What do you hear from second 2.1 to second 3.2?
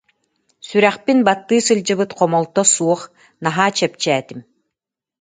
хомолто суох,